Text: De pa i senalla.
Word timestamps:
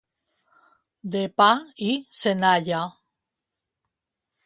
De 1.15 1.21
pa 1.41 1.51
i 1.91 1.91
senalla. 2.23 2.81